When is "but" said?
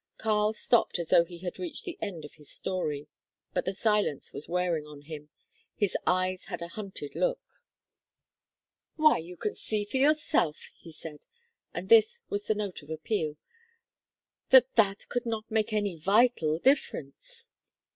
3.53-3.65